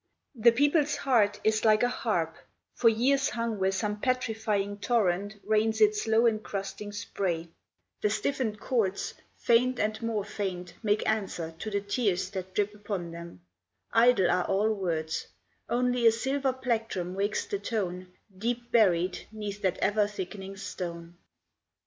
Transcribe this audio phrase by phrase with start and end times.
[0.33, 2.35] The people's heart is like a harp
[2.73, 7.49] for years Hung where some petrifying torrent rains Its slow incrusting spray:
[8.01, 13.11] the stiffened chords Faint and more faint make answer to the tears That drip upon
[13.11, 13.41] them:
[13.93, 15.27] idle are all words;
[15.69, 21.15] Only a silver plectrum wakes the tone Deep buried 'neath that ever thickening stone.